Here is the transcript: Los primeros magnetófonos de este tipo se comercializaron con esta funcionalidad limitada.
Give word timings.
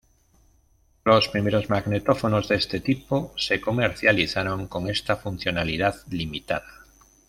Los 1.05 1.27
primeros 1.27 1.69
magnetófonos 1.69 2.47
de 2.49 2.55
este 2.55 2.79
tipo 2.79 3.31
se 3.37 3.61
comercializaron 3.61 4.65
con 4.67 4.89
esta 4.89 5.15
funcionalidad 5.15 5.95
limitada. 6.09 6.87